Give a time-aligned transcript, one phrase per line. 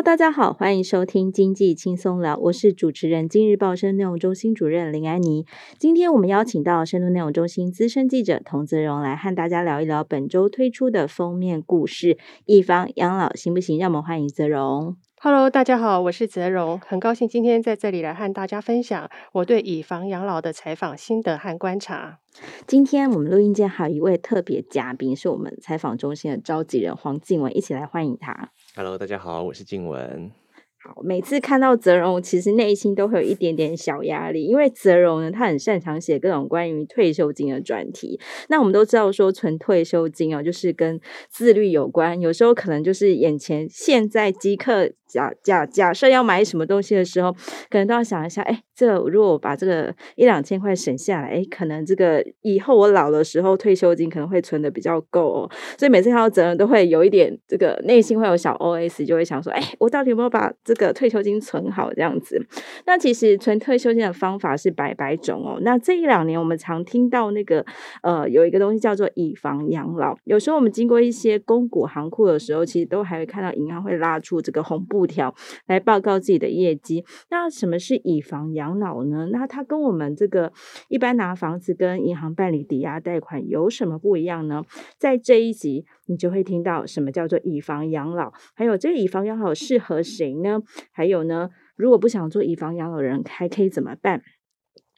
[0.00, 5.44] Hello，大家好，欢迎收听经济轻松聊，我是主持人今日报深度内容中心主任林安妮。
[5.78, 12.14] 今天我们邀请到深度内容中心资深记者童泽荣来和大家聊一聊本周推出的封面故事
[12.46, 14.96] 《以房养老行不行》，让我们欢迎泽荣。
[15.20, 22.20] Hello，大家好，我是泽荣，很高兴今天在这里来和大家分享我对以房养老的采访心得和观察。
[22.66, 28.50] 今天我们录音间还有一位特别嘉宾，是我们采访中心的召集人黄静文，一起来欢迎他。
[28.76, 30.30] Hello，大家好，我是静文。
[30.82, 38.20] 好，每次看到泽荣，其实内心都会有一点点小压力，因为泽荣呢，他很擅长写各种关于退休金的专题。
[38.48, 44.92] 那我们都知道说，存退休金哦，就是跟自律有关，有时候可能就是眼前现在即刻。
[45.10, 47.32] 假假假设要买什么东西的时候，
[47.68, 55.50] 可能都要想一下，哎，这如果我把这个一两千块省下来，哎，可能这个以后我老的时候退休金可能会存的比较够哦。
[55.76, 62.40] 所以每次看到责任都会有一点这个内心会有小 OS，就会想说，哎，我到底有没有把这个退休金存好这样子？
[62.86, 65.58] 那其实存退休金的方法是百百种哦。
[65.62, 67.66] 那这一两年我们常听到那个
[68.04, 75.00] 呃有一个东西叫做以房养老，有时候我们经过一些公股行库的时候，其实都还会看到银行会拉出这个红布。
[75.00, 75.34] 布条
[75.66, 77.02] 来报告自己的业绩。
[77.30, 79.28] 那什么是以房养养老呢？
[79.32, 80.52] 那它跟我们这个
[80.88, 84.62] 一般拿房子跟银行办理抵押贷款有什么不一样呢？
[84.96, 90.60] 在这一集你就会听到什么叫做以房养老，还有这个以房养老适合谁呢？
[90.92, 94.22] 还有呢，如果不想做以房养老人还可以怎么办？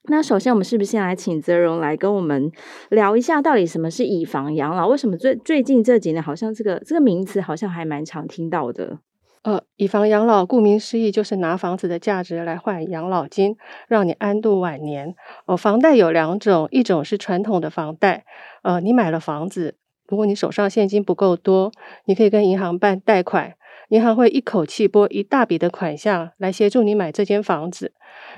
[0.08, 2.50] 那首先我们是不是先来请泽荣来跟我们
[2.90, 4.88] 聊一下，到底什么是以房养老？
[4.88, 8.98] 为什么最最近这几年好像这个这个名词好像还蛮常听到的？
[9.42, 13.56] 呃，以房养老，顾名思义就是拿房子的价值来换养老金，
[13.88, 15.16] 让你安度晚年。
[15.46, 18.24] 呃，房贷有两种，一种是传统的房贷，
[18.62, 19.76] 呃，你买了房子，
[20.06, 21.72] 如果你手上现金不够多，
[22.04, 23.54] 你可以跟银行办贷款。
[23.92, 27.92] 银行会一口气拨一大笔的款项来协助你买这间房子，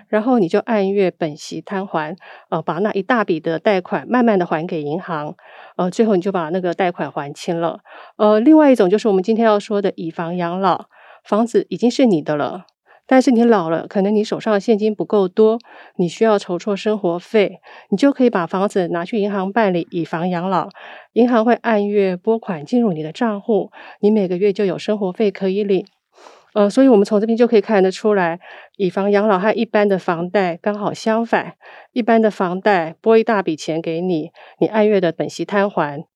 [0.08, 2.16] 然后你就按月本息摊还，
[2.50, 5.36] 呃，把那一大笔的贷款慢慢的还给银行，
[5.76, 7.78] 呃，最后你就把那个贷款还清了。
[8.16, 10.86] 呃，另外一种就是我们今天要说的以房养老，
[11.22, 12.66] 房子已经是你的了。
[13.06, 15.58] 但是你老了，可能你手上的现金不够多，
[15.96, 17.60] 你需要筹措生活费，
[17.90, 20.68] 你就可以把房子拿去银行办理以房养老，
[21.12, 23.70] 银行会按月拨款进入你的账户，
[24.00, 25.86] 你每个月就有生活费可以领。
[26.54, 28.38] 呃，所以我们从这边就可以看得出来，
[28.76, 31.54] 以房养老和一般的房贷刚好相反，
[31.92, 36.06] 一般的房贷拨一大笔钱给你，你按月的本息摊还，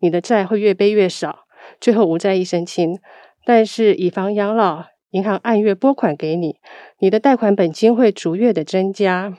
[0.00, 1.46] 你的债会越背越少，
[1.80, 2.98] 最后无债一身轻。
[3.46, 4.84] 但是以房养老，
[5.16, 6.56] 银行按月拨款给你，
[6.98, 9.32] 你的贷款本金会逐月的增加。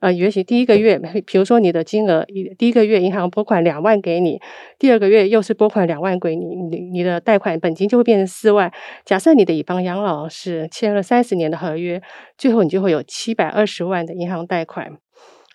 [0.00, 2.24] 呃，也许第一个月， 比如说你的金额，
[2.56, 4.40] 第一个月银行拨款两万给你，
[4.78, 8.72] 第二个月又是拨款两万给你，你你的贷款本金就会变成四万。
[9.04, 12.00] 假设你的乙方养老是签了三十年的合约，
[12.38, 14.96] 最后你就会有七百二十万的银行贷款，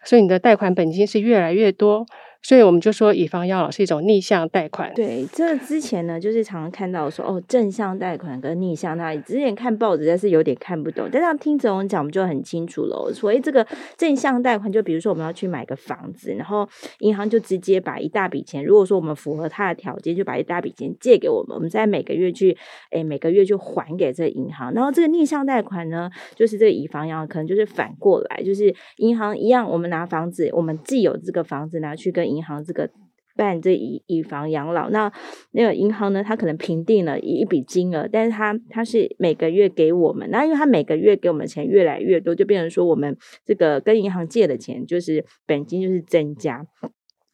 [0.05, 2.05] 所以你的贷款本金是越来越多。
[2.43, 4.91] 所以我们就说，以房养老是一种逆向贷款。
[4.95, 11.07] 对，这之前呢，就是常常看到说，哦，正向贷款跟逆向贷款，之前看报纸，但是有点看不懂。
[11.11, 13.11] 但是听则荣讲，我们就很清楚了。
[13.13, 13.65] 所以这个
[13.95, 16.67] 正向贷款，就比如说我们要去买个房子，然后
[16.99, 22.57] 银行就直接把一大笔钱，如果说我们符合他的条件，就把一大笔钱借给我们，我们再每个月去，
[22.89, 24.73] 诶，每个月就还给这个银行。
[24.73, 32.89] 然后这个逆向贷款呢，就是这个以房养老，可能就是反过来，就是银行一样，我们拿房子，我们既有这个房子拿去跟银行这个
[33.35, 35.11] 办这以以房养老，那
[35.51, 46.65] 那个银行呢，它可能评定了一笔金额，但是它它是每个月给我们，那因为它每个月给我们钱越来越多，就变成说我们这个跟银行借的钱就是本金就是增加，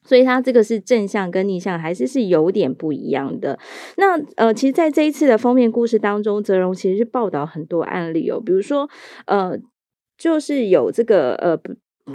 [0.04, 3.58] 所以它这个是正向跟逆向还是是有点不一样的。
[3.96, 8.88] 那呃，其实在这一次的封面故事当中，泽荣其实是报道很多案例哦，比如说
[9.26, 9.58] 呃，
[10.16, 11.60] 就是有这个呃。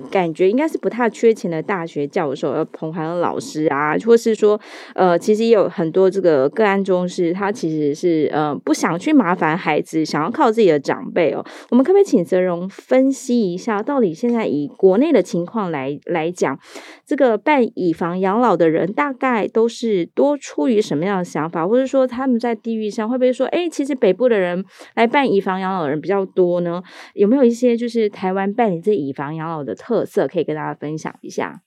[0.09, 4.59] 感觉应该是不太缺钱的大学教授，呃，彭涵老师啊，或是说，
[4.95, 11.45] 呃，其实也有很多这个个案中是，他其实是呃不想去麻烦孩子，想要靠自己的长辈哦。
[11.69, 16.57] 我们可不可以请泽荣分析一下，到底现在以国内的情况来来讲，
[17.05, 26.81] 这个办以房养老的人大概都是多出于什么样的想法，或者说他们在地域上会不会说，哎，其实北部的人来办以房养老的人比较多呢？
[27.13, 29.75] 有没有一些就是台湾办理这以房养老的？
[29.83, 31.61] 特色可以跟大家分享一下。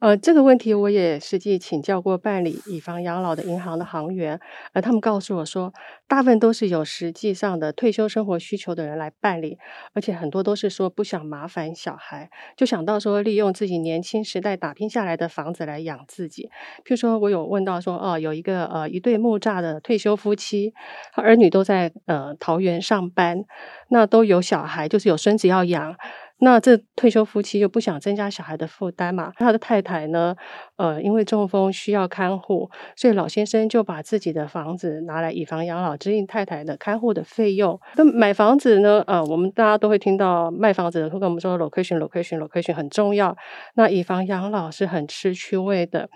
[0.00, 4.38] 呃，这个问题我也实际请教过办理以房养老的银行的行员，
[4.72, 5.72] 呃，他们告诉我说，
[6.06, 9.58] 大部分都是有实际上的退休生活需求的人来办理，
[9.94, 16.48] 而且很多都是说不想麻烦小孩，就想到说利用自己年轻时代打拼下来的房子来养自己。
[16.84, 20.72] 譬如说，我有问到说，哦，有一个呃一对木栅的退休夫妻，
[21.16, 23.42] 儿女都在呃桃园上班，
[23.88, 25.96] 那都有小孩，就是有孙子要养。
[26.40, 29.32] 那这退休夫妻又不想增加小孩的负担嘛？
[29.36, 30.36] 他的太太呢，
[30.76, 37.80] 呃，因为中风需要看护，所以老先生就把自己的房子拿来以房养老，支应太太的看护的费用。
[37.96, 43.36] 那买房子呢，呃，我们大家都会听到卖房子的会跟我们说，location，location，location 很重要。
[43.74, 46.08] 那以房养老是很吃区位的。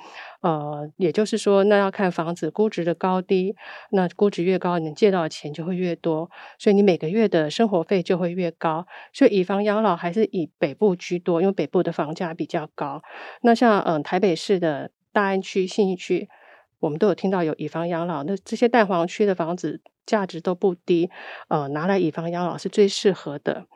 [0.43, 3.55] 呃，也就是说，那要看房子估值的高低，
[3.91, 8.87] 那估值越高，你能借到的钱就会越多，所以你每个月的生活费就会越高。
[9.13, 13.03] 所以以房养老还是以北部居多，因为北部的房价比较高。
[13.43, 16.29] 那像嗯、台北市的大安区、信义区，
[16.83, 19.81] 我们都有听到有以房养老，那这些蛋黄区的房子。
[20.05, 21.09] 价值都不低，
[21.47, 23.67] 呃，拿来以房养老是最适合的。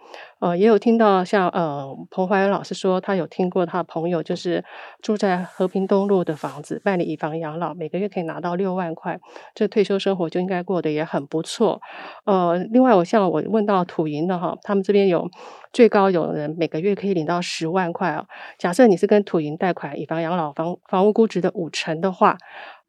[0.40, 4.64] 呃，也有听到像呃彭怀恩老师说，他有听过他朋友就是
[5.00, 9.20] 住在和平东路的房子，办理以房养老，每个月可以拿到六万块，
[9.54, 11.80] 这退休生活就应该过得也很不错。
[12.24, 15.30] 呃，另外我像我问到土银的哈，他们这边有
[15.72, 18.26] 最高有人每个月可以领到十万块啊。
[18.58, 22.36] 假设你是跟土银贷款以房养老房房屋估值的五成的话。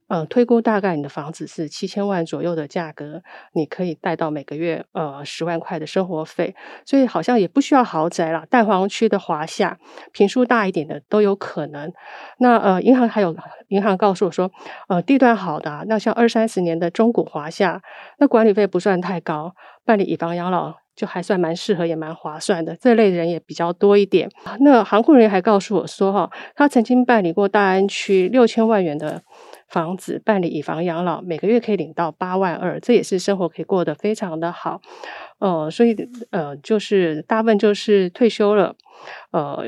[0.08, 3.22] 呃，推估大概你的房子是七千万左右的价格，
[3.54, 6.56] 你可以贷到每个月呃十万块的生活费，
[6.86, 9.78] 所以好像也不需要豪宅啦，蛋黄区的华夏，
[10.14, 11.92] 坪数大一点的都有可能。
[12.40, 13.36] 那呃，银行还有
[13.68, 14.50] 银行告诉我说，
[14.88, 17.82] 呃，地段好的，那像二三十年的中古华夏，
[18.20, 19.54] 那管理费不算太高，
[19.86, 22.76] 办理以房养老就还算蛮适合，也蛮划算的。
[22.78, 24.30] 这类人也比较多一点。
[24.62, 29.22] 那行库人员还告诉我说，哈，他曾经办理过大安区六千万元的。
[29.68, 34.82] 房子办理以房养老，每个月可以领到八万二，这也是生活可以过得非常的好。
[35.40, 35.96] 呃，所以
[36.32, 38.76] 呃，就是大部分就是退休了，
[39.32, 39.64] 呃，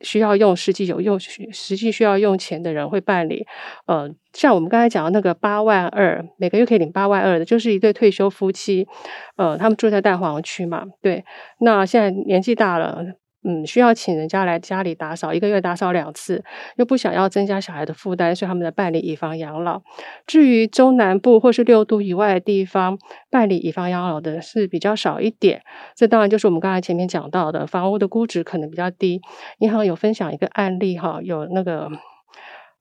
[0.00, 3.46] 需要用实际有用实际需要用钱的人会办理。
[3.86, 8.86] 呃，像我们刚才讲的那个八万二，每个月可以领八万二的，就是一对退休夫妻，
[9.36, 11.24] 呃，他们住在蛋黄区嘛，对，
[11.60, 13.04] 那现在年纪大了。
[13.48, 16.42] 嗯，需要请人家来家里打扫，一个月打扫两次，
[16.76, 19.80] 又不想要增加小孩的负担，所以他们在办理以房养老。
[20.26, 22.98] 至于中南部或是六度以外的地方，
[23.30, 25.62] 办理以房养老的是比较少一点。
[25.94, 29.20] 这当然就是我们刚才前面讲到的，房屋的估值可能比较低。
[29.60, 31.88] 银行有分享一个案例哈，有那个。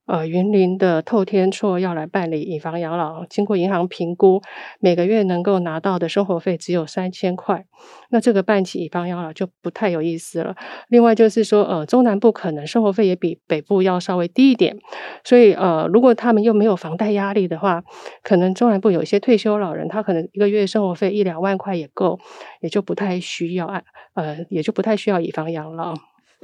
[0.06, 4.42] 呃，云林的透天厝要来办理以房养老，经过银行评估，
[4.80, 7.66] 每个月能够拿到的生活费只有三千块，
[8.10, 10.56] 那这个办起以房养老就不太有意思了。
[10.90, 14.78] 另外就是说，呃，中南部可能生活费也比北部要稍微低一点，
[15.24, 17.84] 所以呃，如果他们又没有房贷压力的话，
[18.22, 22.19] 可能中南部有一些退休老人，他可能一个月生活费一两万块也够，
[22.62, 23.66] 也就不太需要，
[24.13, 25.96] 呃，也就不太需要以房养老。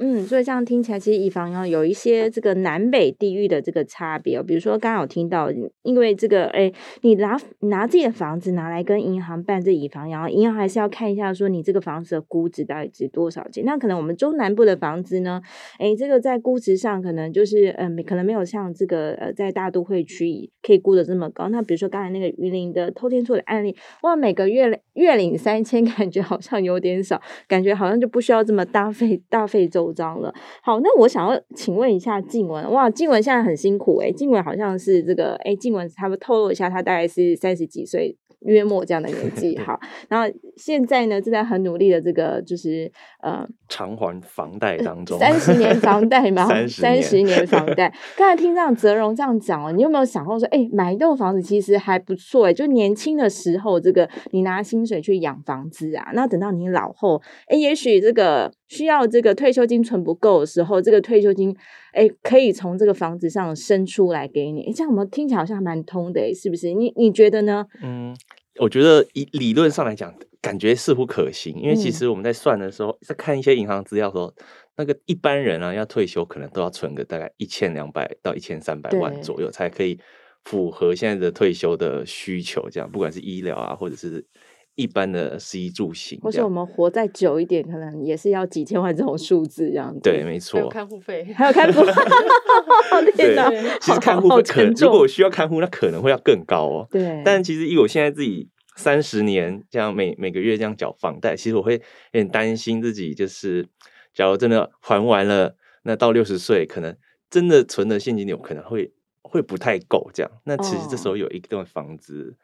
[0.04, 4.42] 嗯，所以这样听起来，其实以房养有一些这个南北地域的这个差别哦。
[4.42, 5.48] 比如说，刚刚有听到，
[5.82, 6.72] 因为这个，哎，
[7.02, 13.64] 你拿拿自己的房子拿来跟银行办这以房养老，银行还是要看一下，说你这个房子的估值到底值多少钱。
[13.64, 15.40] 那可能我们中南部的房子呢，
[15.78, 21.48] 哎，这个在估值上可能就是，嗯、呃，可能没有像这个呃在大都会区可以估的这么高。
[21.48, 29.91] 那比如说刚才那个榆林的偷天厝的案例，哇，每个月月领三千，感觉好像有点少，感觉好像就不需要这么大费大费周。
[29.92, 38.16] 脏了，好，那我想要请问一下静文，哇，静文现在很辛苦诶、静文好像是这个，诶、静文他们透露一下，他大概是三十几岁。
[38.44, 42.90] 约莫这样的年纪， 好，然后现在呢，正在很努力的这个，就是
[43.22, 47.92] 呃，偿还房贷当中，三十年房贷嘛， 三十年，年房贷。
[48.16, 61.56] 刚才听这样泽荣这样讲哦，你有没有想过说，哎，买一栋房子其实还不错哎，就年轻的时候，这个你拿薪水去养房子啊，那等到你老后，哎，也许这个需要这个退休金存不够的时候，这个退休金。
[61.92, 66.72] 哎，可以从这个房子上生出来给你，这样我们听起来好像还蛮通的，是不是？
[66.72, 67.66] 你你觉得呢？
[67.82, 68.16] 嗯，
[68.58, 74.34] 我觉得以理论上来讲，感觉似乎可行，因为其实我们在算的时候，嗯、在看一些银行资料的时候，
[74.76, 79.98] 那个一般人啊要退休，可能都要存个大概一千两百到一千三百万左右，才可以
[80.44, 82.68] 符合现在的退休的需求。
[82.70, 84.26] 这样，不管是医疗啊，或者是。
[84.74, 90.00] 一般的食衣住行，或是我们活再久一点，可能也是要几千万这种数字这样子。
[90.00, 90.58] 对，没错。
[90.58, 91.92] 还有看护费，还有看护费。
[93.14, 93.50] 天哪，
[93.80, 96.88] 其实看护费可能，如果我需要看护，那可能会要更高哦。
[96.90, 97.22] 对。
[97.24, 101.80] 但其实以我现在自己三十年这样每每个月这样缴房贷，其实我会有
[102.12, 103.66] 点担心自己，就是
[104.14, 106.96] 假如真的还完了，那到六十岁可能
[107.28, 110.32] 真的存的现金流可能会会不太够，这样。
[110.44, 112.36] 那其实这时候有一栋房子，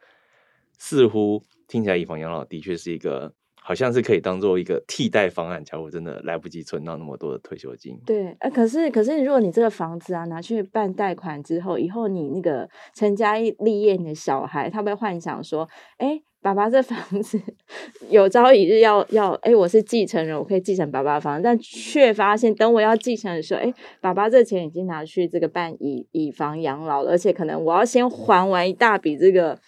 [0.77, 3.31] 似乎听起来以房养老的确是一个。
[3.61, 7.99] 好像是可以当做一个替代方案，假如真的来不及存到那么多的退休金。
[8.03, 17.39] 对，呃，可是可是，如果你这个房子啊拿去办贷款之后，以后你那个成家立业，你的小孩他会幻想说，哎，爸爸这房子
[18.09, 23.71] 有朝一日要要，哎，我是继承人，我可以继承爸爸的房子，但却发现等我要继承的时候，哎，
[24.01, 29.59] 爸爸这钱已经拿去这个办以以房养老了，而且可能我要先还完一大笔这个。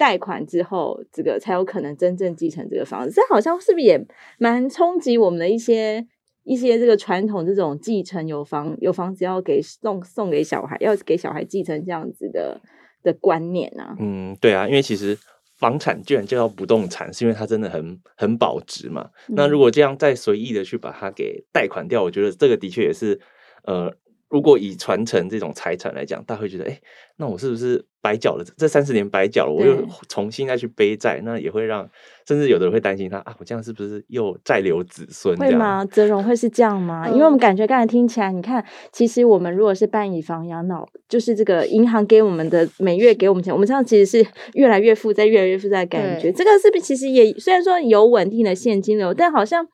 [0.00, 3.12] 贷款之后，这个才有可能真正继承这个房子。
[3.14, 4.02] 这好像是不是也
[4.38, 6.06] 蛮冲击我们的一些
[6.42, 12.58] 一些这个传统这种继承有房有房子要给送送给小孩，要给小孩继承这样子的
[13.02, 13.94] 的观念啊？
[14.00, 15.18] 嗯，对啊，因为其实
[15.58, 19.10] 房产居然叫不动产，是因为它真的很很保值嘛。
[19.28, 23.20] 嗯、那如果这样再随意的去把它给贷款掉，我觉得这个的确也是
[23.64, 23.94] 呃。
[24.30, 26.80] 如果以传承这种财产来讲，大家会觉得，哎，
[27.16, 28.44] 那我是不是白缴了？
[28.56, 31.86] 这三十年白缴了，我又重新再去背债，那也会让，
[32.24, 35.36] 甚至有的人会担心他啊，我这样是不是又债留子孙？
[35.36, 35.84] 会吗？
[35.84, 37.08] 泽荣会是这样吗？
[37.08, 46.30] 因为我们感觉刚才听起来，你看，其实我们如果是办以房养老，就是这个银行给我们的每月给我们钱，我们这样其实是越来越负债，越来越负债的感觉。
[46.30, 49.66] 这个是不是其实也虽然说有稳定的现金流，但好像。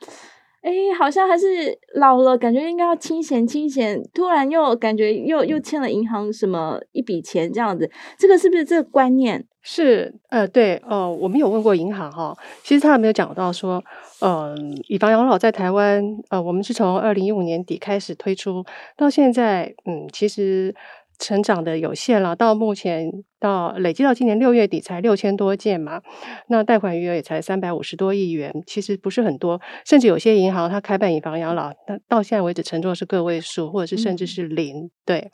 [0.67, 1.47] 哎，好像还是
[1.95, 9.47] 老了，感觉应该要清闲清闲，突然又感觉又又欠了银行什么一笔钱这样子，这个是不是这个观念？
[9.63, 13.81] 是，呃，对，哦、呃，我们有问过银行哈，其实他还没有讲到说，
[14.21, 14.57] 嗯、呃，
[14.89, 18.65] 以房养老在台湾，呃，我们是从二零一五年底开始推出，
[18.97, 20.75] 到现在，嗯，其实。
[21.19, 26.01] 成长的有限了，到目前到累计到今年六月底才六千多件嘛，
[26.49, 35.31] 那贷款余额也才三百五十多亿元，其实不是很多，甚至有些银行它开办以房养老，那到现在为止承诺是个位数，或者是甚至是零，嗯、对，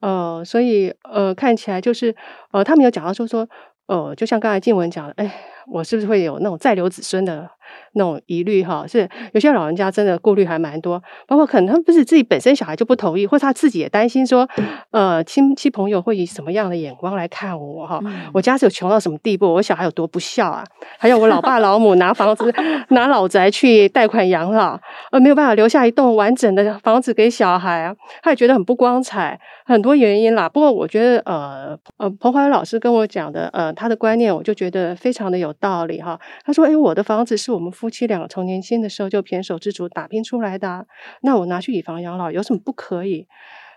[0.00, 2.14] 呃，所以呃看起来就是
[2.52, 3.48] 呃他们有讲到说说，
[3.86, 5.32] 呃就像刚才静文讲的，哎，
[5.72, 7.48] 我是不是会有那种再留子孙的？
[7.94, 14.46] 那种疑虑哈，是有些老人家真的顾虑还蛮多，包括可能他不是自己本身小孩就不同意，或者他自己也担心说，
[14.90, 17.98] 呃，亲戚朋友会以什么样的眼光来看我哈？
[18.34, 19.50] 我家是有穷到什么地步？
[19.54, 20.62] 我小孩有多不孝啊？
[20.98, 22.52] 还有我老爸老母拿房子
[22.90, 24.78] 拿老宅去贷款养老，
[25.10, 30.46] 呃，没有办法留下一栋完整的房子给小孩啊，他也觉得很不光彩，很多原因啦。
[30.46, 36.20] 不过我觉得，呃呃，彭怀老师跟我讲的，呃，他的观念我就觉得非常的有道理哈。
[36.44, 40.86] 他说，哎，我的房子是我们夫妻俩从年轻的时候就胼手胝足打拼出来的，
[41.22, 43.26] 那我拿去以房养老有什么不可以？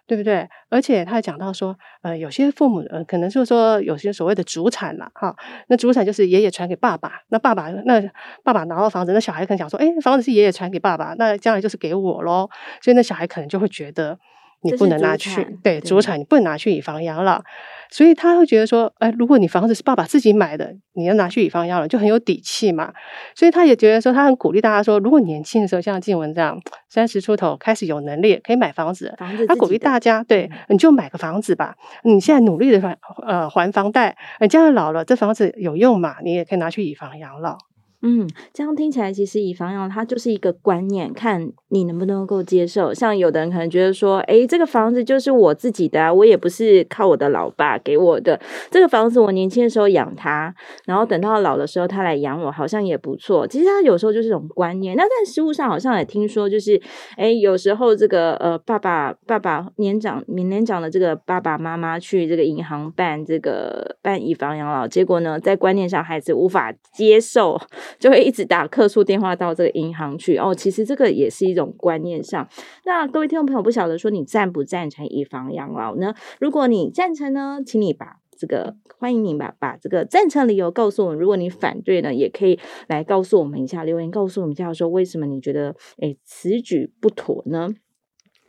[0.07, 0.47] 对不对？
[0.69, 5.35] 而且他还讲到说，呃，有些父母呃，可能就是说有些所谓的祖产了哈，
[5.67, 8.01] 那祖产就是爷爷传给爸爸，那爸爸那
[8.41, 12.49] 爸爸拿到房子，那小孩可能想说，哎，房子是爷爷传给爸爸，那将来就是给我喽，
[12.81, 14.17] 所以那小孩可能就会觉得
[14.61, 17.41] 你不能拿去，对，主产你不能拿去以房养老。
[17.89, 22.91] 所以他会觉得说，哎，如果你房子是爸爸自己买的，你要拿去以房养老，就很有底气嘛。
[23.33, 26.59] 所以他也觉得说，他很鼓励大家说，如果年轻的时候像静文这样
[26.89, 31.75] 三十出头开始有能力可以买房子，房子他鼓励大家，对，你就买个房子吧。
[32.03, 36.17] 你现在努力的还呃还房贷，你将来老了这房子有用嘛？
[36.23, 37.57] 你也可以拿去以房养老。
[38.03, 42.93] 嗯，这样听起来，其实以房养老它就是一个观念，看你能不能够接受。
[42.93, 48.39] 像有的人可能觉得说，哎，这个房子就是我自己的啊，我也不是靠我的老爸给我的。
[48.69, 50.53] 这个房子我年轻的时候养他，
[50.85, 53.47] 然后等到老的时候他来养我，好像也不错。
[53.47, 54.95] 其实他有时候就是一种观念。
[54.95, 56.79] 那在实务上好像也听说，就是
[57.15, 67.59] 哎，有时候这个呃爸爸爸爸年长年年长的这个爸爸妈妈去这个银行办这个办以房养老，结果呢，在观念上孩子无法接受。
[67.99, 72.47] 就会一直打客诉电话到这个银行去哦，其实这个也是一种观念上。
[72.85, 76.13] 那各位听众朋友，不晓得说你赞不赞成以房养老呢？
[76.39, 81.19] 如果你赞成呢，请你把这个欢迎你把把这个赞成理由告诉我们。
[81.19, 87.69] 如果你反对呢，也可以来告诉我们一下，留言告诉我们一下，说为什么你觉得诶此举不妥呢？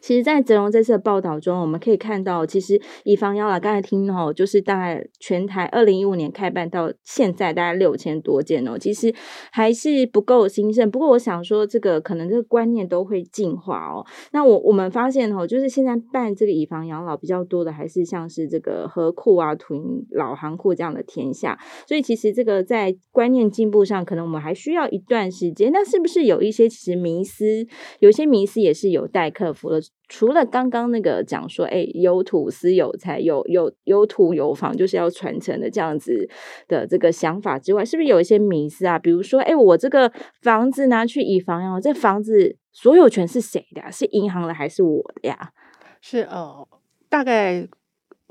[0.00, 9.12] 其实，在泽荣这次的报道中，我们可以看到，其实以房养老刚才听哦，就是大概全台二零一五年开办到现在，大概六千多件哦，其实
[9.50, 10.88] 还是不够兴盛。
[10.88, 14.06] 不过，我想说，这个可能这个观念都会进化哦。
[14.30, 19.80] 那我我们发现哦，就是现在办这个以房养老比较多的，还是像是这个合库啊、囤
[20.12, 21.58] 老行库这样的天下。
[21.88, 25.72] 所以，其实这个在观念进步上，可能我们还需要一段时间。
[25.72, 27.66] 那是不是有一些其实迷思，
[27.98, 29.80] 有些迷思也是有待克服的？
[30.08, 36.28] 除了刚刚那个讲说，哎，有土司有财，有有有土有房，就是要传承的这样子
[36.66, 38.98] 的这个想法之外，是不是有一些迷思啊？
[38.98, 43.90] 比如说，哎，我这个房子拿去以房养老，这房子所有权是谁的呀？
[43.90, 45.52] 是银行的还是我的呀？
[46.00, 46.66] 是哦，
[47.08, 47.68] 大概。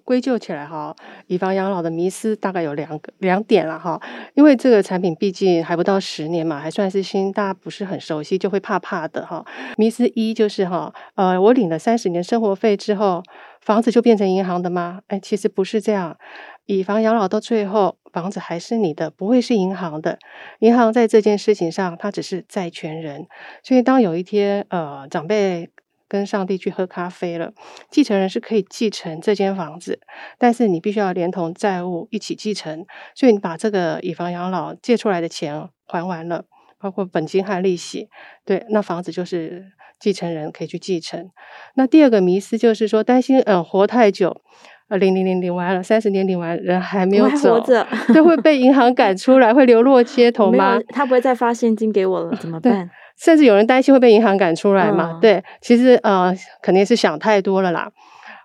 [0.07, 0.95] 归咎起来哈，
[1.27, 4.01] 以房养老的迷思大概有两个两点了哈，
[4.35, 9.45] 因为这个产品毕竟还不到十年嘛，还算是新，大家不是很熟悉，就会怕怕的哈。
[9.75, 13.21] 迷思一就是哈，呃，我领了三十年生活费之后，
[13.59, 15.01] 房子就变成银行的吗？
[15.07, 16.17] 哎，其实不是这样，
[16.67, 20.17] 以房养老到最后，房子还是你的，不会是银行的。
[20.59, 23.27] 银行在这件事情上，它只是债权人。
[23.61, 25.69] 所以当有一天呃长辈。
[26.07, 27.53] 跟上帝去喝咖啡了，
[27.89, 29.99] 继承人是可以继承这间房子，
[30.37, 32.85] 但是你必须要连同债务一起继承。
[33.15, 36.45] 所以你把这个以房养老借出来的钱还完了，
[36.79, 38.09] 包括本金和利息，
[38.45, 41.29] 对，那房子就是继承人可以去继承。
[41.75, 44.41] 那第二个迷思就是说，担心呃活太久，
[44.89, 50.79] 呃领领领领完了三十年领完人还没有走，活着，就会被银行赶出来，会流落街头吗？
[50.89, 52.89] 他不会再发现金给我了，怎么办？
[53.19, 55.13] 甚至有人担心会被银行赶出来嘛？
[55.13, 57.89] 嗯、对，其实呃，肯定是想太多了啦。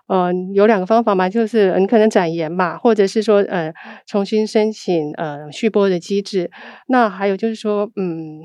[0.07, 3.71] 呃，有两个方法嘛，就是你可能展延嘛，或者是说呃，
[4.05, 6.51] 重新申请呃续拨的机制。
[6.87, 8.41] 那还有就是说，嗯。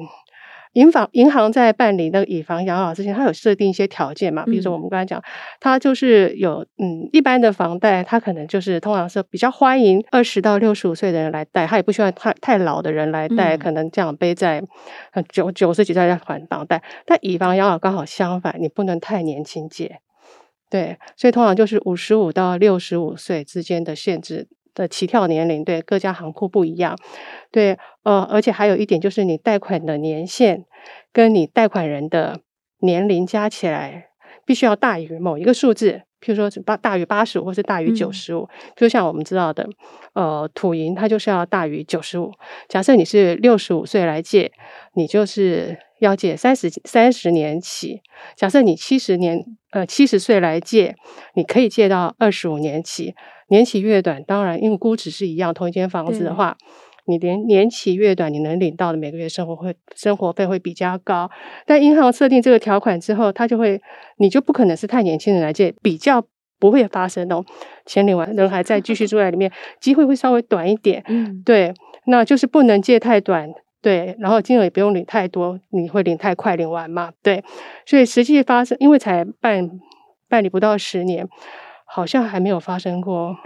[0.73, 4.45] 银房银行在办理那个以房养老之前，它有设定一些条件嘛？
[4.45, 5.23] 比如说我们刚才讲，
[5.61, 14.63] 它就是有嗯，一般的房贷，它可能就是通常是比较欢迎二十到六十五岁的人来贷，它也不希望太太老的人来贷，可能这样背在
[15.31, 16.83] 九九十几岁再还房贷。
[17.07, 20.01] 但以房养老刚好相反，你不能太年轻借，
[20.71, 24.49] 对，所以通常就是五十五到六十五岁之间的限制。
[24.79, 26.97] 的起跳年龄，对，各家行库不一样，
[27.51, 30.65] 对，呃，而且还有一点就是你贷款的年限
[31.13, 32.41] 跟你贷款人的
[32.79, 34.07] 年龄加起来
[34.47, 39.69] 必须要大于某一个数字，譬如说八大于八十五或是大于九十五，就、嗯、像我们知道的，
[40.15, 42.33] 呃，土银它就是要大于九十五。
[42.69, 44.53] 假设你是六十五岁来借，
[44.95, 48.01] 你就是要借三十三十年起；
[48.37, 50.95] 假设你七十年呃七十岁来借，
[51.35, 53.15] 你可以借到二十五年起。
[53.49, 56.57] 年期越短，当然，因为估值是一样，同一间房子的话，
[57.07, 61.31] 你年年期越短，你能领到的每个月生活会生活费会比较高。
[61.67, 63.81] 但银行设定这个条款之后，它就会，
[64.19, 66.23] 你就不可能是太年轻人来借，比较
[66.59, 67.43] 不会发生哦。
[67.87, 71.03] 钱领完，人还在继续住在里面，机会会稍微短一点。
[71.09, 71.73] 嗯，对，
[72.07, 73.49] 那就是不能借太短，
[73.81, 77.13] 对，然后金额也不用领太多，你会领太快领完嘛？
[77.23, 77.43] 对，
[77.87, 79.71] 所以实际发生，因为才办
[80.29, 81.27] 办理不到十年。
[81.91, 83.37] 好像还没有发生过，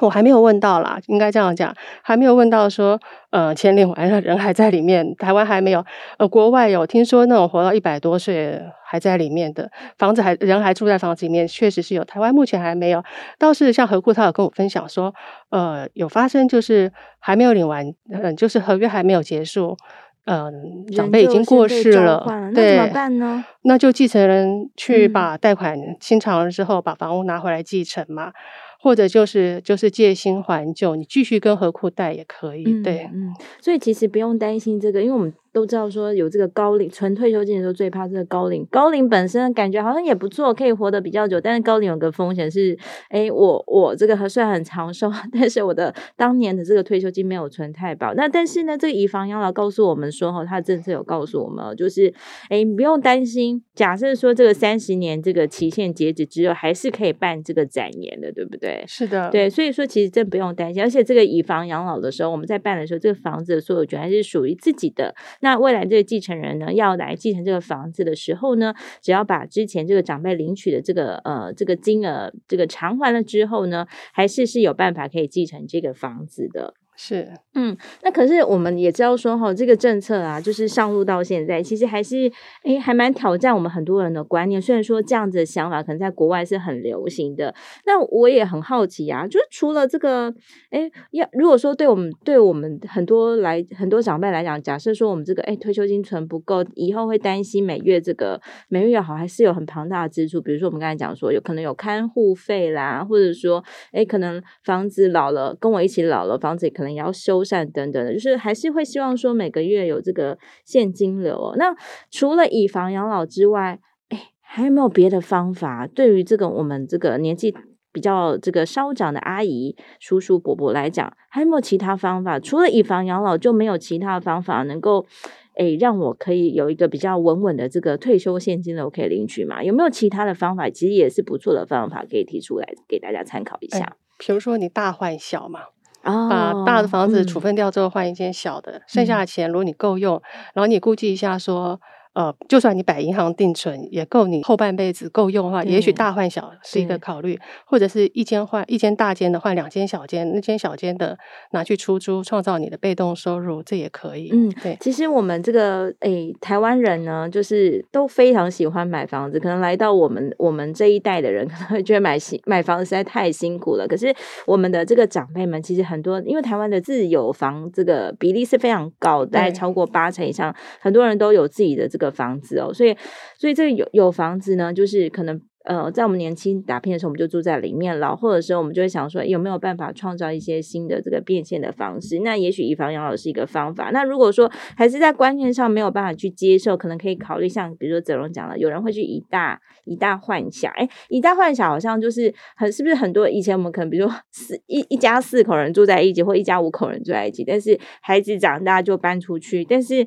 [0.00, 3.00] 我还没有问到啦，应该这样讲，还没有问到说，
[3.30, 5.84] 呃，签领完了人还在里面，台湾还没有，
[6.18, 13.02] 呃，国外有听说那种活到一百多岁还在里面的房子还人还住在房子里面，确实是有，台湾目前还没有，
[13.38, 15.14] 倒是像何故他有跟我分享说，
[15.50, 19.76] 呃，有发生就是还没有领完，嗯、就是合约还没有结束。
[20.26, 23.44] 嗯，长辈已经过世了，对，那怎么办呢？
[23.62, 28.32] 那就继承人去把贷款清偿了之后，嗯、把房屋拿回来继承嘛。
[28.80, 42.76] 或者就是就是借新还旧，你继续跟何库贷也可以，对，嗯，所以其实不用担心这个，因为我们都知道说有这个高龄纯退休金的时候最怕这个高龄，高龄本身感觉好像也不错，可以活得比较久，但是高龄有个风险是，
[43.08, 52.12] 哎，我我这个虽然很长寿， 但是我的当年的这个退休金没有存太保，那但是呢，这个以房养老告诉我们说，哈，它的政策有告诉我们，就是
[52.48, 58.82] 哎，不用担心，假设说这个三十年这个期限截止之后，还是可以办这个展延的，对不对？
[58.88, 65.14] 是的，对，所以说其实真不用担心，而且这个以房养老的时候，我们在办的时候，这个房子的所有权还是属于自己的。
[65.44, 76.72] 那未来这个继承人呢，要来继承这个房子的时候呢，只要把之前这个长辈领取的这个呃这个金额这个偿还了之后呢，还是是有办法可以继承这个房子的。
[76.96, 82.30] 是，嗯，那可是我们也知道说哈，这个政策啊，就是上路到现在，其实还是
[82.62, 84.62] 诶还蛮挑战我们很多人的观念。
[84.62, 87.52] 虽然说这样子的想法可能在国外是很流行的，
[87.84, 90.32] 那我也很好奇啊，就是除了这个，
[90.70, 106.83] 诶要如果说对我们对我们很多来很多长辈来讲，假设说我们这个诶退休金存不够，以后会担心每月这个每月好还是有很庞大的支出，比如说我们刚才讲说有可能有看护费啦，或者说诶可能房子老了跟我一起老了，房子也可能。
[106.84, 111.54] 可能也要修缮等等的，就是还是会希望说每个月有这个现金流哦。
[111.56, 111.74] 那
[112.10, 115.86] 除了以房养老之外，哎，还有没有别的方法？
[115.86, 117.56] 对于这个我们这个年纪
[117.90, 122.38] 比较这个稍长的阿姨、叔叔、伯伯来讲，还有没有其他方法？
[122.38, 125.06] 除了以房养老，就没有其他的方法能够
[125.54, 129.64] 哎让我可以有一个比较稳稳的这个退休现金流可以领取嘛？
[129.64, 130.68] 有没有其他的方法？
[130.68, 133.96] 其实也是不错的方法，可以提出来给大家参考一下。
[134.18, 135.60] 比如说你大换小嘛。
[136.04, 140.20] 把大的房子处分掉之后，换一间小的，剩下的钱如果你够用，
[140.54, 141.80] 然后你估计一下说，
[142.14, 151.18] 呃，就算你摆银行定存，也够你后半辈子够用的话，也许大换小是一个考虑，或者是一间换一间大间的换两间小间，那间小间的
[151.50, 154.30] 拿去出租，创造你的被动收入，这也可以。
[154.32, 154.76] 嗯，对。
[154.80, 163.88] 其实我们这个诶、欸，台湾人呢，就是都非常喜欢买房子，可能来到我们我们这一代的人，可能会觉得买新买房子实在太辛苦了。
[163.88, 164.14] 可是
[164.46, 172.03] 我们的这个长辈们，其实很多，因为台湾的自有房这个比例是非常高，大概超过八成以上，很多人都有自己的这个。
[172.04, 172.96] 的房子哦，所以，
[173.38, 182.18] 所以这个有有房子呢，就是可能呃，在我们年轻打拼的时候，我们就住在里面，老或者说我们就会想说，有没有办法创造一些新的这个变现的方式？
[182.18, 183.88] 那也许以房养老是一个方法。
[183.90, 200.06] 那如果说还是在观念上没有办法去接受，可能可以考虑像比如说泽荣讲了，有人会去以大以大换小，哎，以大换小好像就是很是不是很多以前我们可能比如说四一一家四口人住在一起，或一家五口人住在一起，但是孩子长大就搬出去，但是。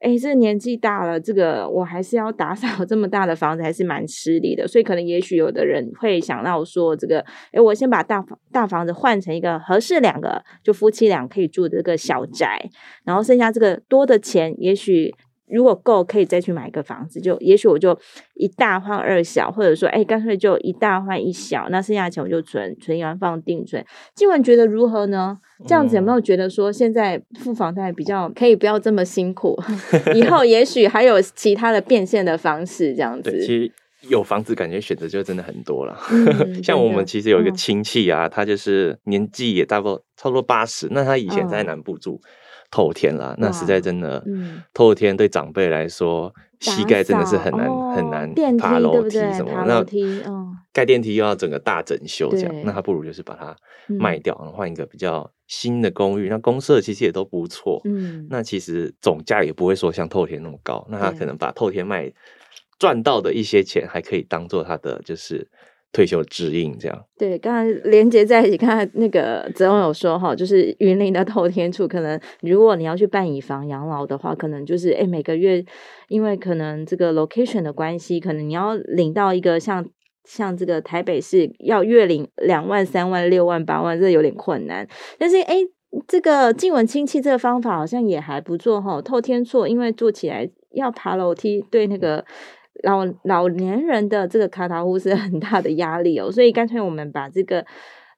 [0.00, 4.66] 哎，这年纪大了，这个我还是要打扫这么大的房子，还是蛮吃力的。
[4.66, 12.70] 所以可能也许有的人会想到说，这个，哎，我先把大房大房子换成一个合适两个就夫妻俩可以住的这个小宅，
[13.04, 15.14] 然后剩下这个多的钱，也许。
[15.50, 17.98] 如果够，可以再去买一个房子，就也许我就
[18.34, 23.84] 一大换二小，或者说，哎，干脆就一大换一小，那剩下的钱我就存存银行放定存。
[24.14, 25.38] 静文觉得如何呢？
[25.66, 29.58] 这样子有没有觉得说，现在付房贷比较可以不要这么辛苦？
[30.14, 33.30] 以后也许还有其他的变现的方式，这样子。
[33.30, 33.72] 对，其实
[34.08, 35.98] 有房子，感觉选择就真的很多了。
[36.10, 42.20] 嗯、 像我们其实有一个亲戚啊，嗯、他就是年纪也大不差不多八十，那他以前在南部住。
[42.24, 42.28] 嗯
[42.70, 49.64] 透天啦，那实在真的，嗯、透天对长辈来说，膝盖真的是很难、哦、很难爬楼梯什么。
[49.66, 49.84] 那
[50.72, 53.56] 盖电梯又要整个大整修，这样，那他不如就是把它
[53.86, 56.28] 卖掉，然后换一个比较新的公寓。
[56.28, 60.86] 嗯、那公社其实也都不错，嗯，那其实总价也不会说像透天那么高。
[60.88, 62.12] 那他可能把透天卖
[62.78, 65.48] 赚到的一些钱，还可以当做他的就是。
[65.92, 75.64] 退休指引这样，对，刚才连接在一起，看那个泽荣有说哈，就是云林的透天厝，可能如果你要去办以房养老的话，可能就是哎每个月，
[76.08, 79.84] 因为可能这个 location 的关系，可能你要领到一个像
[80.24, 84.86] 像这个台北市要月领两万、三万、六万、八万，这有点困难。
[85.18, 85.56] 但是哎，
[86.06, 92.24] 这个静文亲戚这个方法好像也还不错哈，透天厝，因为住起来要爬楼梯，对那个。
[92.82, 97.64] 老老年人的这个卡塔夫是很大的压力哦，所以干脆我们把这个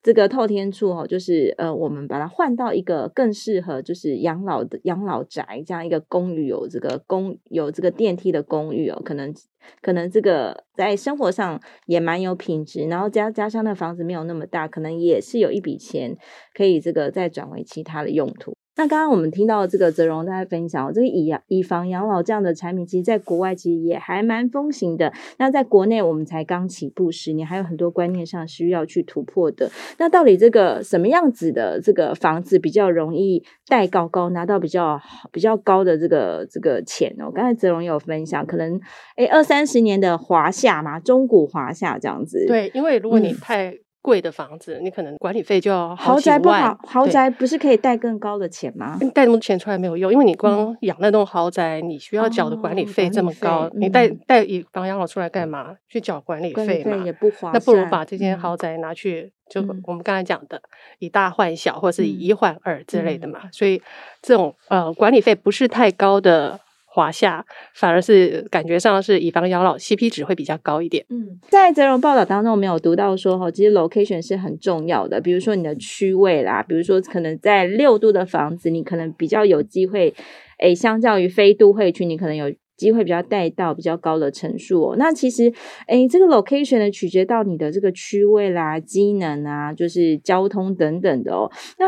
[0.03, 9.33] 这个透天厝哦，就是呃，我们把它换到一个更适合就是养老的养老宅这样一个公寓，有这个公有这个电梯的公寓哦，可能
[9.81, 16.17] 可能这个在生活上也蛮有品质，然后加加上那房子没有那么大，可能也是有一笔钱
[16.53, 18.57] 可以这个再转为其他的用途。
[18.75, 25.13] 那刚刚我们听到这个泽荣在分享，这个以养以房养老这样的产品，其实在国外其实也还蛮风行的。
[25.39, 29.71] 那在国内我们才刚起步十年，还有很多观念上需要去突破的。
[29.99, 37.25] 那到底这个什么样子的这个房子比较容易贷高高拿到比较比较高的这个这个钱呢？
[37.27, 38.81] 我刚才泽荣有分享，可能
[39.17, 42.47] 诶二三十年的华夏嘛，中古华夏这样子。
[42.47, 45.97] 对，因为如果你太、嗯贵的房子，你可能管理费就要。
[45.97, 48.99] 豪宅不好，豪宅不是可以贷更高的钱吗？
[49.15, 55.77] 贷那么多钱出来没有用，因为你光养那栋豪宅，你需要缴的管理费这么高，哦、你贷贷以房养老出来干嘛？
[55.89, 56.97] 去缴管理费嘛？
[57.05, 57.53] 也不划算。
[57.55, 60.61] 那不如把这间豪宅拿去，就我们刚才讲的，
[60.99, 63.41] 以大换小，或是以一换二之类的嘛。
[63.45, 63.81] 嗯、所以
[64.21, 66.61] 这种呃管理费不是太高的。
[66.95, 67.43] 华夏
[67.75, 71.07] 反而是感觉上是以房养老 CP 值会比较高一点。
[71.09, 75.19] 嗯，在泽荣报道当中，我们有读到说哈，其实 location 是很重要的。
[75.19, 80.15] 比如说你的区位啦，比如说可能在六度的房子，你可能比较有机会，
[80.59, 84.97] 诶，相较于非都会区，你可能有机会比较带到比较高的层数哦。
[84.99, 85.51] 那其实，
[85.87, 91.51] 诶，这个 location 呢，取决到你的这个区位啦、机能啊，就是交通等等的哦。
[91.79, 91.87] 那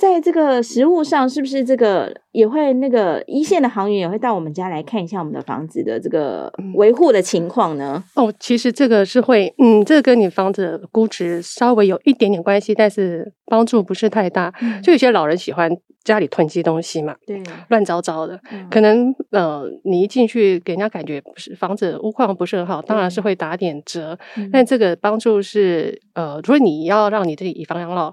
[0.00, 8.02] 在这个实物上，是不是这个也会那个一线的行员也会到我们家来看一下我们的房子的这个维护的情况呢？
[8.14, 14.50] 哦，其实这个是会，嗯，这个跟你房子的估值稍微有一点点关系，但是帮助不是太大。
[14.62, 15.70] 嗯、就有些老人喜欢
[16.02, 24.18] 家里囤积东西嘛，对，乱糟糟的，嗯、可能呃，你一进去给人家感觉不是房子屋况不是很好，当然是会打点折。
[24.38, 28.10] 嗯、但这个帮助是呃，如果你要让你自己以房养老。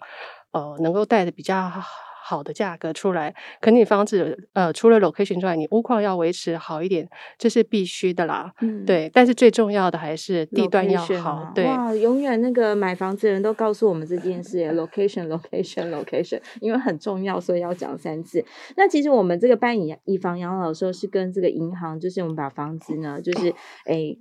[0.58, 3.34] 呃，能够带的比较好的价格出来。
[3.62, 8.52] 可你房子呃，除了 location 之外，你屋况要维持好一点，这是必须的啦。
[8.62, 9.10] 嗯，对。
[9.14, 11.52] 但是最重要的还是地段要好。
[11.56, 18.44] 对，哇，永远那个买房子的人都告诉我们这件事，location，location，location， 因为很重要，所以要讲三次。
[18.76, 23.54] 那其实我们这个办以以房养老的时候，是跟这个银行，就是我们把房子呢，就是
[23.86, 24.18] 诶。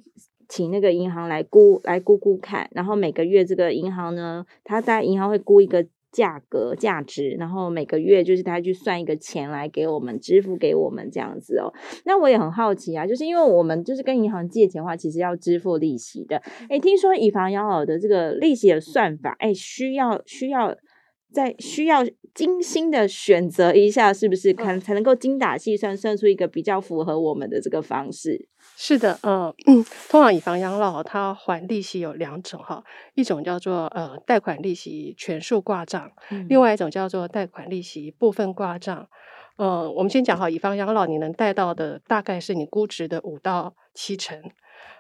[0.48, 5.84] 请那个银行来估来估估看，然后每个月这个银行呢，他在银行会估一个
[6.16, 11.70] 价格价值，然后每个月就是他去算一个钱来给我们支付给我们这样子哦。
[12.06, 16.38] 那我也很好奇啊，就是因为我们就是跟银行借钱的话，其实要支付利息的。
[16.70, 20.74] 诶，听说以房养老的这个利息的算法，诶，需要需要
[21.30, 22.02] 在需要
[22.32, 28.48] 精心的选择一下，是不是看才能够精打细算算出一个比较符合我们的这个方式？
[28.78, 32.84] 是的，呃，嗯，通常以房养老，它还利息有两种哈，
[33.14, 39.08] 一种叫做呃贷款利息全数挂账，嗯、另外一种叫做贷款利息部分挂账。
[39.56, 44.38] 呃，我们先讲好，以房养老你能贷到的大概是你估值的五到七成。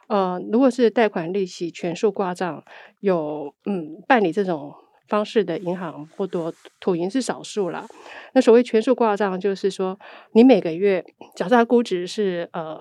[0.08, 2.64] 呃，如果是贷款利息全数挂账，
[3.00, 4.74] 有嗯办理这种
[5.06, 7.86] 方式的银行不多，土银是少数啦。
[8.32, 9.98] 那所谓全数挂账，就是说
[10.32, 12.80] 你每个月假设它估值是呃。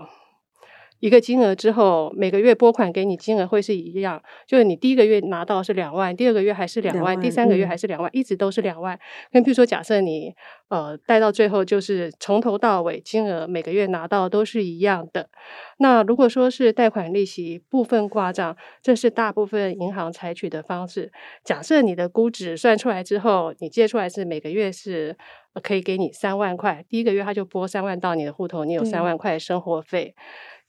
[1.05, 8.99] 一个金额之后，每个月拨款给你金额会是一样，就是你第一个月拿到是两万，第二个月还是两万，第三个月还是两万，嗯、一直都是两万。
[9.31, 10.33] 跟比如说，假设你
[10.69, 15.29] 呃贷到最后，就是从头到尾金额每个月拿到都是一样的。
[15.77, 21.11] 那如果说是贷款利息部分挂账，这是大部分银行采取的方式。
[21.43, 25.15] 假设你的估值算出来之后，你借出来是每个月是
[25.61, 30.15] 可以给你三万块，第一个月他就拨三万到你的户头，你有三万块生活费。
[30.17, 30.21] 嗯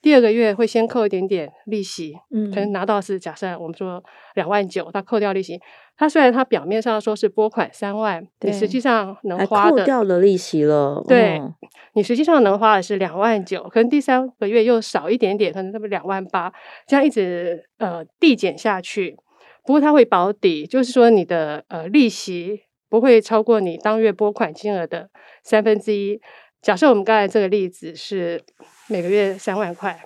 [0.06, 4.00] 第二个月会先扣一点点利息，嗯，可能拿到是假设我们说
[4.36, 5.60] 两万九，他扣掉利息，
[5.96, 11.52] 他虽然他表面上说是拨款三万，你实际上能花的扣掉了利息了，对，嗯、
[11.94, 16.52] 你实际上能花的是两万九，可能第三个月又少一点点，可能那么两万八，
[16.86, 19.16] 这样一直呃递减下去。
[19.64, 25.10] 不过它会保底，就是说你的呃利息不会超过你当月拨款金额的
[25.42, 26.20] 三分之一。
[26.62, 28.42] 假设我们刚才这个例子是
[28.88, 30.04] 每个月三万块，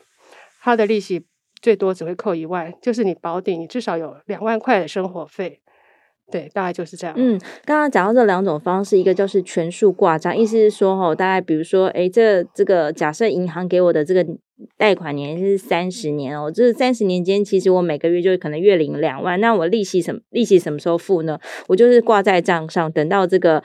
[0.61, 1.25] 它的利息
[1.63, 5.61] 最多只会扣一万，就是你保底，你至少有两万块的生活费。
[6.31, 7.17] 对，大概就是这样。
[7.19, 14.25] 嗯，刚刚讲到这两种方式，一个就是全数挂账，意思是说，哦，大概比如说，诶，这这个假设银行给我的这个
[14.77, 21.41] 贷款年是三十年哦，这三十年间，其实我每个月就可能月领两万，那我利息什么利息什么时候付呢？
[21.67, 23.65] 我就是挂在账上，等到这个。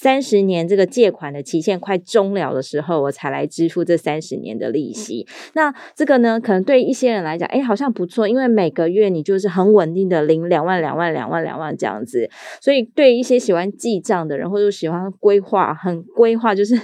[0.00, 5.26] 三十年这个借款的期限快终了的时候，我才来支付这三十年的利息。
[5.54, 12.30] 那这个呢，可能对一些人来讲，哎，好像不错，因为每个月你就是很稳定的领两万、两万、两万、两万这样子。
[12.60, 16.80] 所以对一些喜欢记账的人，或者喜欢规划、很规划，就是。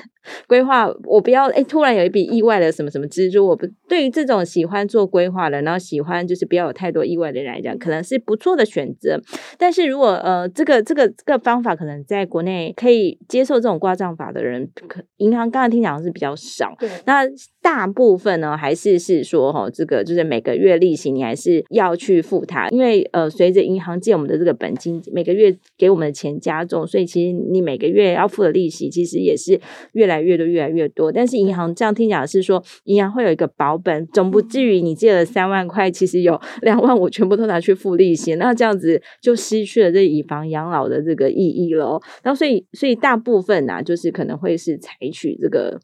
[0.47, 9.21] 规划，我不要哎，突然有一笔意外的什么什么支出，我不对于这种喜欢做规划的，然后喜欢就是不要有太多意外的人来讲，可能是不错的选择。
[9.59, 16.75] 但是如果呃，这个这个这个方法可能在国内可以接受这种挂账法的人，可银行刚才听讲是比较少。
[16.79, 17.23] 对，那
[17.61, 29.61] 大部分呢，还是是说哈，这个就是每个月利息你还是要去付它，因为呃，随着银行借我们的这个本金每个月给我们的钱加重，所以其实你每个月要付的利息其实也是
[29.93, 30.14] 越来。
[30.21, 31.13] 越来越多，越来越多。
[31.13, 42.01] 但是银行这样听讲是说，银行会有一个保本，总不至于你借了三万块，其实有 两万五全部都拿去付利息，那这样子就失去了这以房养老的这个意义了。
[42.23, 45.81] 然后所以，所以大部分啊，就是可能会是采取这个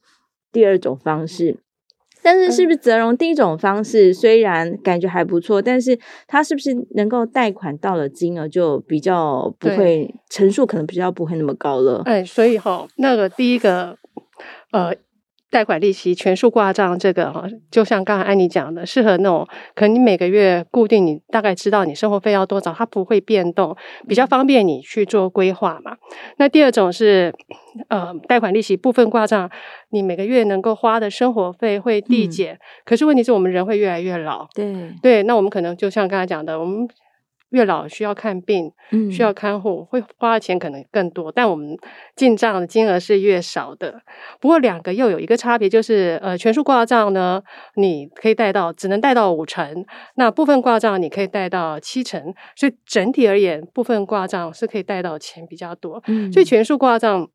[0.52, 1.58] 第二种方式。
[2.22, 12.02] 但是，是不是泽荣第一种方式虽然感觉还不错，但是它是不是能够贷款到了金额就比较不会成数，可能比较不会那么高了？
[12.04, 13.96] 哎，所以哈，那个第一个。
[14.72, 14.94] 呃，
[15.50, 25.96] 贷款利息全数挂账，这个哈，就像刚才安妮讲的，适合那种可能你每个月固定，你大概知道你生活费要多少，它不会变动，比较方便你去做规划嘛。
[26.38, 27.34] 那第二种是
[27.88, 29.50] 呃，贷款利息部分挂账，
[29.90, 36.88] 你每个月能够花的生活费会递减，嗯、可是问题是我们人会越来越老，对对，那我们可能就像刚才讲的，我们。
[37.50, 38.72] 越老需要看病，
[39.10, 41.76] 需要看护，嗯、会花的钱可能更多，但我们
[42.16, 44.00] 进账的金额是越少的。
[44.40, 47.42] 不过两个又有一个差别，就是呃，全数挂账呢，
[47.74, 49.84] 你可以贷到只能贷到五成，
[50.16, 56.02] 那部分挂账你可以贷到七成，所以整体而言，部分挂账是可以贷到钱比较多。
[56.06, 57.28] 嗯、所以全数挂账。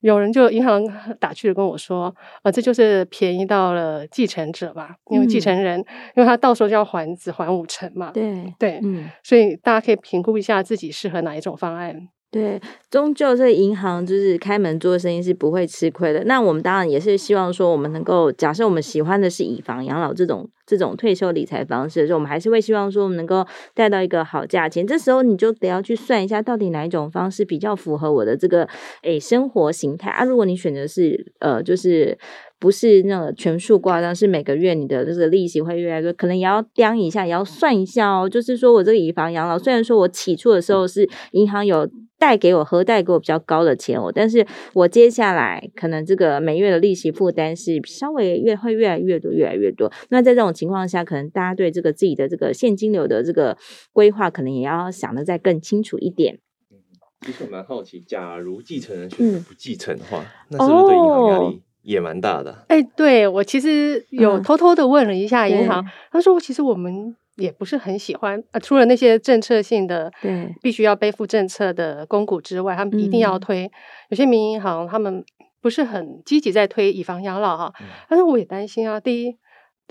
[0.00, 0.82] 有人就银行
[1.20, 4.96] 打趣的跟我说：“呃，这就是便宜到了继承者吧？
[5.10, 5.84] 因为继承人，嗯、
[6.16, 12.08] 因为他到时候就要还只还五成嘛。”对对，嗯，所以大家可以评估一下自己适合哪一种方案。
[12.32, 16.22] 对，终究这银行就是开门做生意是不会吃亏的。
[16.26, 24.86] 那我们当然也是希望说，我们能够假设我们喜欢的是以房养老这种这种退休理财方式的时候，我们还是会希望说，我们能够带到一个好价钱。
[24.86, 28.68] 这时候你就得要去算一下，到底哪一种方式比较符合我的这个
[29.02, 30.22] 诶生活形态啊？
[30.22, 32.16] 如果你选择是呃，就是。
[32.60, 38.28] 不是那个全数挂账，是每个月你的这个利息会越来越，可能也要掂一下，也要算一下哦。
[38.28, 41.88] 就是说我这个以房养老，虽然说我起初的时候是银行有
[42.20, 49.90] 贷给我核贷给我比较高的钱哦，但是我接下来可能这个每月的利息负担是稍微越会越来越多，越来越多。
[50.10, 53.56] 那在这种情况下，可能大家对这个自己的这个现金流的这个
[53.92, 56.38] 规划，可能也要想得再更清楚一点。
[56.70, 56.76] 嗯，
[57.22, 61.62] 其实我蛮好奇，假如继承人选择不继承的话，嗯、那是不是对银行压力？
[61.82, 73.64] 也蛮大的，哎、欸，对，我其实有偷偷的问了一下银行，嗯、他说其实我们也不是很喜欢，呃，除了那些政策性的，对，必须要背负政策的公股之外，他们一定要推。
[73.64, 73.70] 嗯、
[74.10, 75.24] 有些民营银行他们
[75.60, 79.36] 不是很积极在推以房养老哈，嗯、但是我也担心啊，第一。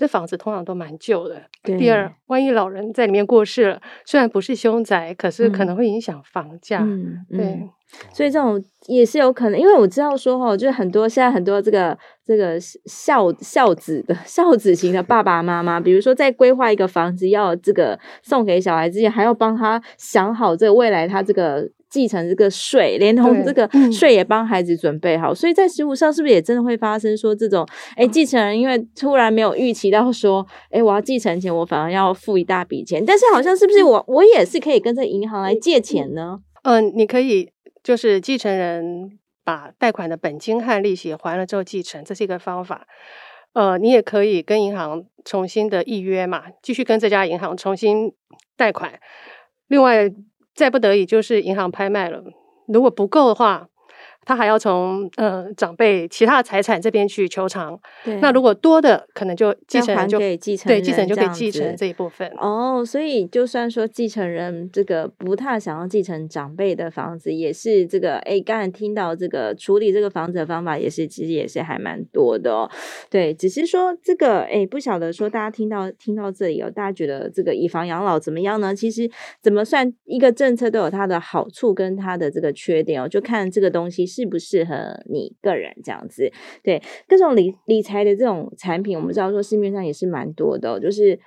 [0.00, 1.42] 这房子通常都蛮旧的。
[1.62, 6.78] 第二，万一老人在里面过世了，虽然不是凶宅，可是可能会影响房价。
[6.80, 7.68] 嗯，对，嗯、
[8.10, 21.68] 所以这种也是有可能，因为我知道说哈，就是很多现在很多这个这个孝孝子的孝子型的爸爸妈妈，比如说在规划一个房子要这个送给小孩之前，还要帮他想好这个未来他这个。
[21.90, 36.38] 继承这个税，连同这个税也帮孩子准备好，嗯、所以在实务上是不是也真的会发生说这种，哎，继承人因为突然没有预期到说，哎，我要继承前我反而要付一大笔钱，但是好像是不是我我也是可以跟这银行来借钱呢？
[36.62, 37.50] 嗯，你可以
[37.82, 42.86] 就是继承人把贷款的本金和利息还了之后继承，这是一个方法。
[43.52, 48.12] 呃，你也可以跟银行重新的预约嘛，继续跟这家银行重新
[48.56, 49.00] 贷款。
[49.66, 50.08] 另外。
[50.60, 52.22] 再不得已，就是银行拍卖了。
[52.68, 53.70] 如果不够的话，
[54.24, 57.78] 他还要从呃长辈其他的财产这边去求偿。
[58.04, 62.30] 对那如果多的，可能就继承人就给继承对继承就可以继承这一部分。
[62.36, 72.70] 哦，所以就算说继承人这个不太想要继承长辈的房子，也是这个哎，刚才听到这个处理这个房子的方法，也是其实也是还蛮多的哦。
[73.08, 78.74] 对，只是说这个哎，不晓得说大家听到听到这里哦，大家觉得这个以房养老怎么样呢？
[78.74, 79.10] 其实
[79.42, 86.32] 怎么算一个政策都有它的好处跟它的这个缺点哦，就看这个东西适不适合你个人这样子。
[86.62, 91.18] 对，各种理理财的这种产品，我们知道说市面上也是蛮多的，就是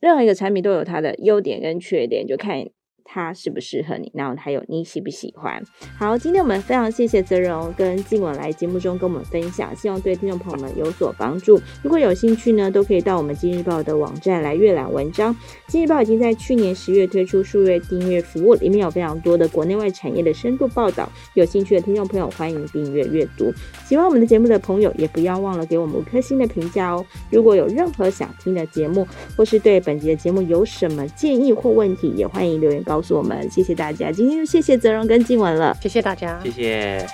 [0.00, 2.64] 任何一个产品都有它的优点跟缺点，就看。
[3.10, 4.12] 它适不适合你？
[4.14, 5.62] 然后还有你喜不喜欢？
[5.98, 11.58] 好，今天我们非常谢谢泽荣跟静文来节目中跟我们分享，希望对听众朋友们有所帮助。
[11.82, 15.34] 如果有兴趣呢，都可以到我们今日报的网站来阅览文章。
[15.66, 21.10] 今日报已经在去年十月推出数月订阅服务，里面有非常多的国内外产业的深度报道。
[21.32, 23.50] 有兴趣的听众朋友，欢迎订阅阅读。
[23.86, 27.04] 喜欢我们的节目的朋友，也不要忘了给我们五颗星的评价哦。
[27.30, 32.97] 如果有任何想听的节目，或是对本集的节目有什么建议或问题，也欢迎留言告。
[32.98, 34.10] 告诉我们，谢谢大家。
[34.10, 37.06] 今天就谢谢泽荣跟静文了，谢谢大家，谢谢。